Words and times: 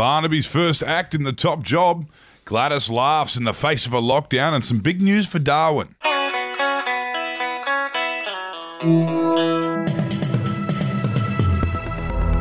Barnaby's 0.00 0.46
first 0.46 0.82
act 0.82 1.14
in 1.14 1.24
the 1.24 1.32
top 1.32 1.62
job. 1.62 2.06
Gladys 2.46 2.88
laughs 2.88 3.36
in 3.36 3.44
the 3.44 3.52
face 3.52 3.84
of 3.84 3.92
a 3.92 4.00
lockdown, 4.00 4.54
and 4.54 4.64
some 4.64 4.78
big 4.78 5.02
news 5.02 5.26
for 5.26 5.38
Darwin. 5.38 5.94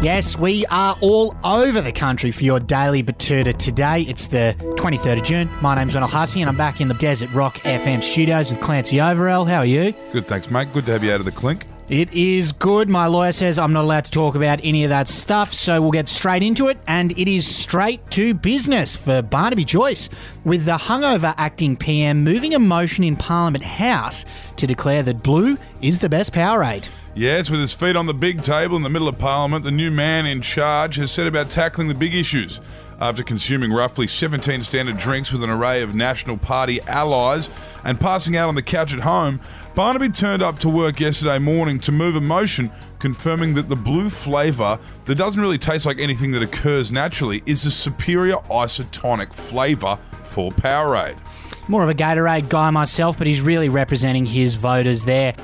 Yes, 0.00 0.38
we 0.38 0.64
are 0.66 0.96
all 1.00 1.34
over 1.42 1.80
the 1.80 1.90
country 1.90 2.30
for 2.30 2.44
your 2.44 2.60
daily 2.60 3.02
Betoota 3.02 3.58
today. 3.58 4.02
It's 4.02 4.28
the 4.28 4.54
23rd 4.76 5.16
of 5.16 5.24
June. 5.24 5.50
My 5.60 5.74
name's 5.74 5.94
Ronald 5.94 6.12
Hussey, 6.12 6.40
and 6.40 6.48
I'm 6.48 6.56
back 6.56 6.80
in 6.80 6.86
the 6.86 6.94
Desert 6.94 7.32
Rock 7.32 7.56
FM 7.56 8.04
studios 8.04 8.52
with 8.52 8.60
Clancy 8.60 8.98
Overell. 8.98 9.48
How 9.48 9.58
are 9.58 9.66
you? 9.66 9.92
Good, 10.12 10.28
thanks, 10.28 10.48
mate. 10.48 10.72
Good 10.72 10.86
to 10.86 10.92
have 10.92 11.02
you 11.02 11.10
out 11.10 11.18
of 11.18 11.24
the 11.24 11.32
clink. 11.32 11.66
It 11.88 12.12
is 12.12 12.52
good. 12.52 12.90
My 12.90 13.06
lawyer 13.06 13.32
says 13.32 13.58
I'm 13.58 13.72
not 13.72 13.84
allowed 13.84 14.04
to 14.04 14.10
talk 14.10 14.34
about 14.34 14.60
any 14.62 14.84
of 14.84 14.90
that 14.90 15.08
stuff, 15.08 15.54
so 15.54 15.80
we'll 15.80 15.90
get 15.90 16.06
straight 16.06 16.42
into 16.42 16.68
it. 16.68 16.76
And 16.86 17.12
it 17.12 17.28
is 17.28 17.46
straight 17.46 18.10
to 18.10 18.34
business 18.34 18.94
for 18.94 19.22
Barnaby 19.22 19.64
Joyce, 19.64 20.10
with 20.44 20.66
the 20.66 20.76
hungover 20.76 21.32
acting 21.38 21.78
PM 21.78 22.22
moving 22.22 22.54
a 22.54 22.58
motion 22.58 23.04
in 23.04 23.16
Parliament 23.16 23.64
House 23.64 24.26
to 24.56 24.66
declare 24.66 25.02
that 25.04 25.22
blue 25.22 25.56
is 25.80 26.00
the 26.00 26.10
best 26.10 26.34
Powerade. 26.34 26.90
Yes, 27.14 27.48
with 27.48 27.60
his 27.60 27.72
feet 27.72 27.96
on 27.96 28.04
the 28.04 28.12
big 28.12 28.42
table 28.42 28.76
in 28.76 28.82
the 28.82 28.90
middle 28.90 29.08
of 29.08 29.18
Parliament, 29.18 29.64
the 29.64 29.70
new 29.70 29.90
man 29.90 30.26
in 30.26 30.42
charge 30.42 30.96
has 30.96 31.10
set 31.10 31.26
about 31.26 31.48
tackling 31.48 31.88
the 31.88 31.94
big 31.94 32.14
issues. 32.14 32.60
After 33.00 33.22
consuming 33.22 33.72
roughly 33.72 34.08
17 34.08 34.62
standard 34.62 34.96
drinks 34.96 35.32
with 35.32 35.44
an 35.44 35.50
array 35.50 35.82
of 35.82 35.94
National 35.94 36.36
Party 36.36 36.80
allies 36.88 37.48
and 37.84 38.00
passing 38.00 38.36
out 38.36 38.48
on 38.48 38.56
the 38.56 38.62
couch 38.62 38.92
at 38.92 38.98
home, 38.98 39.38
Barnaby 39.76 40.08
turned 40.08 40.42
up 40.42 40.58
to 40.60 40.68
work 40.68 40.98
yesterday 40.98 41.38
morning 41.38 41.78
to 41.80 41.92
move 41.92 42.16
a 42.16 42.20
motion 42.20 42.72
confirming 42.98 43.54
that 43.54 43.68
the 43.68 43.76
blue 43.76 44.10
flavour 44.10 44.80
that 45.04 45.14
doesn't 45.14 45.40
really 45.40 45.58
taste 45.58 45.86
like 45.86 46.00
anything 46.00 46.32
that 46.32 46.42
occurs 46.42 46.90
naturally 46.90 47.40
is 47.46 47.64
a 47.64 47.70
superior 47.70 48.36
isotonic 48.50 49.32
flavour 49.32 49.96
for 50.24 50.50
Powerade. 50.50 51.16
More 51.68 51.84
of 51.84 51.88
a 51.88 51.94
Gatorade 51.94 52.48
guy 52.48 52.70
myself, 52.70 53.16
but 53.16 53.28
he's 53.28 53.40
really 53.40 53.68
representing 53.68 54.26
his 54.26 54.56
voters 54.56 55.04
there. 55.04 55.34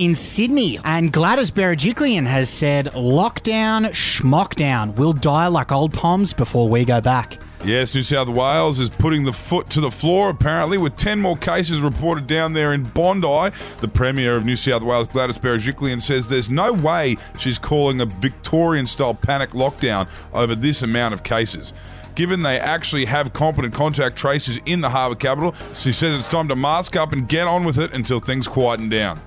In 0.00 0.14
Sydney, 0.14 0.78
and 0.82 1.12
Gladys 1.12 1.50
Berejiklian 1.50 2.24
has 2.24 2.48
said, 2.48 2.86
lockdown, 2.86 3.90
schmockdown. 3.90 4.96
We'll 4.96 5.12
die 5.12 5.48
like 5.48 5.72
old 5.72 5.92
poms 5.92 6.32
before 6.32 6.70
we 6.70 6.86
go 6.86 7.02
back. 7.02 7.36
Yes, 7.66 7.94
New 7.94 8.00
South 8.00 8.30
Wales 8.30 8.80
is 8.80 8.88
putting 8.88 9.24
the 9.24 9.32
foot 9.34 9.68
to 9.68 9.80
the 9.82 9.90
floor, 9.90 10.30
apparently, 10.30 10.78
with 10.78 10.96
10 10.96 11.20
more 11.20 11.36
cases 11.36 11.82
reported 11.82 12.26
down 12.26 12.54
there 12.54 12.72
in 12.72 12.84
Bondi. 12.84 13.54
The 13.82 13.88
Premier 13.88 14.36
of 14.36 14.46
New 14.46 14.56
South 14.56 14.82
Wales, 14.82 15.06
Gladys 15.08 15.36
Berejiklian, 15.36 16.00
says 16.00 16.30
there's 16.30 16.48
no 16.48 16.72
way 16.72 17.18
she's 17.38 17.58
calling 17.58 18.00
a 18.00 18.06
Victorian 18.06 18.86
style 18.86 19.12
panic 19.12 19.50
lockdown 19.50 20.08
over 20.32 20.54
this 20.54 20.82
amount 20.82 21.12
of 21.12 21.24
cases. 21.24 21.74
Given 22.14 22.40
they 22.40 22.58
actually 22.58 23.04
have 23.04 23.34
competent 23.34 23.74
contact 23.74 24.16
tracers 24.16 24.60
in 24.64 24.80
the 24.80 24.88
harbour 24.88 25.14
capital, 25.14 25.54
she 25.74 25.92
says 25.92 26.18
it's 26.18 26.26
time 26.26 26.48
to 26.48 26.56
mask 26.56 26.96
up 26.96 27.12
and 27.12 27.28
get 27.28 27.46
on 27.46 27.64
with 27.64 27.76
it 27.76 27.92
until 27.92 28.18
things 28.18 28.48
quieten 28.48 28.88
down. 28.88 29.20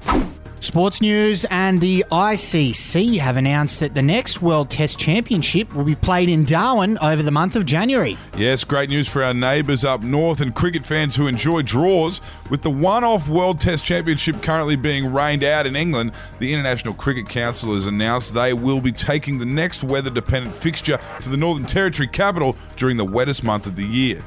Sports 0.63 1.01
news 1.01 1.45
and 1.51 1.81
the 1.81 2.05
ICC 2.09 3.17
have 3.17 3.35
announced 3.35 3.81
that 3.81 3.95
the 3.95 4.01
next 4.01 4.41
World 4.41 4.69
Test 4.69 4.97
Championship 4.97 5.75
will 5.75 5.83
be 5.83 5.93
played 5.93 6.29
in 6.29 6.45
Darwin 6.45 6.97
over 6.99 7.21
the 7.21 7.31
month 7.31 7.57
of 7.57 7.65
January. 7.65 8.17
Yes, 8.37 8.63
great 8.63 8.89
news 8.89 9.09
for 9.09 9.21
our 9.21 9.33
neighbours 9.33 9.83
up 9.83 10.03
north 10.03 10.39
and 10.39 10.55
cricket 10.55 10.85
fans 10.85 11.17
who 11.17 11.27
enjoy 11.27 11.63
draws. 11.63 12.21
With 12.49 12.61
the 12.61 12.69
one 12.69 13.03
off 13.03 13.27
World 13.27 13.59
Test 13.59 13.83
Championship 13.83 14.41
currently 14.41 14.77
being 14.77 15.11
rained 15.11 15.43
out 15.43 15.67
in 15.67 15.75
England, 15.75 16.13
the 16.39 16.53
International 16.53 16.93
Cricket 16.93 17.27
Council 17.27 17.73
has 17.73 17.85
announced 17.85 18.33
they 18.33 18.53
will 18.53 18.79
be 18.79 18.93
taking 18.93 19.39
the 19.39 19.45
next 19.45 19.83
weather 19.83 20.09
dependent 20.09 20.55
fixture 20.55 20.97
to 21.21 21.27
the 21.27 21.35
Northern 21.35 21.65
Territory 21.65 22.07
capital 22.07 22.55
during 22.77 22.95
the 22.95 23.03
wettest 23.03 23.43
month 23.43 23.67
of 23.67 23.75
the 23.75 23.85
year. 23.85 24.23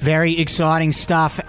Very 0.00 0.38
exciting 0.38 0.92
stuff. 0.92 1.40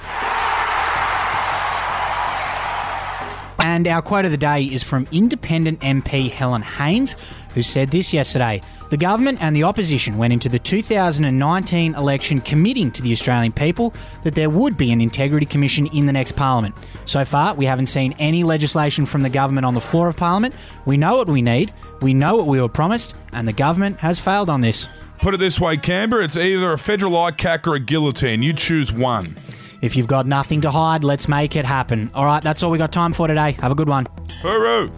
And 3.70 3.88
our 3.88 4.02
quote 4.02 4.26
of 4.26 4.32
the 4.32 4.38
day 4.38 4.64
is 4.64 4.82
from 4.82 5.08
independent 5.12 5.80
MP 5.82 6.32
Helen 6.32 6.64
Haines, 6.64 7.16
who 7.54 7.62
said 7.62 7.92
this 7.92 8.12
yesterday. 8.12 8.62
The 8.90 8.98
government 8.98 9.38
and 9.42 9.56
the 9.56 9.62
opposition 9.62 10.18
went 10.18 10.34
into 10.34 10.50
the 10.50 10.58
2019 10.58 11.94
election 11.94 12.42
committing 12.42 12.90
to 12.90 13.04
the 13.04 13.12
Australian 13.12 13.52
people 13.52 13.94
that 14.24 14.34
there 14.34 14.50
would 14.50 14.76
be 14.76 14.92
an 14.92 15.02
integrity 15.02 15.46
commission 15.46 15.86
in 15.94 16.08
the 16.08 16.12
next 16.12 16.32
parliament. 16.32 16.74
So 17.06 17.24
far, 17.24 17.54
we 17.54 17.66
haven't 17.66 17.86
seen 17.86 18.16
any 18.18 18.44
legislation 18.44 19.06
from 19.06 19.22
the 19.22 19.30
government 19.30 19.68
on 19.68 19.76
the 19.76 19.82
floor 19.82 20.08
of 20.08 20.18
parliament. 20.18 20.56
We 20.88 20.98
know 20.98 21.18
what 21.18 21.30
we 21.30 21.44
need, 21.44 21.72
we 22.02 22.16
know 22.16 22.38
what 22.38 22.48
we 22.48 22.60
were 22.60 22.70
promised, 22.70 23.14
and 23.34 23.48
the 23.48 23.54
government 23.54 24.00
has 24.00 24.20
failed 24.20 24.50
on 24.50 24.62
this. 24.62 24.90
Put 25.22 25.36
it 25.36 25.38
this 25.38 25.60
way, 25.60 25.78
Canberra, 25.78 26.24
it's 26.24 26.38
either 26.38 26.74
a 26.74 26.80
federal 26.80 27.12
ICAC 27.12 27.68
or 27.68 27.76
a 27.76 27.80
guillotine. 27.80 28.42
You 28.42 28.54
choose 28.54 28.92
one. 28.92 29.38
If 29.82 29.96
you've 29.96 30.08
got 30.08 30.26
nothing 30.28 30.62
to 30.62 30.72
hide, 30.72 31.04
let's 31.04 31.28
make 31.28 31.56
it 31.56 31.66
happen. 31.66 32.12
All 32.14 32.26
right, 32.26 32.44
that's 32.44 32.64
all 32.64 32.72
we 32.72 32.78
got 32.78 32.92
time 32.92 33.14
for 33.14 33.28
today. 33.28 33.54
Have 33.62 33.72
a 33.72 33.76
good 33.76 33.90
one. 33.90 34.08
Hooroo! 34.42 34.90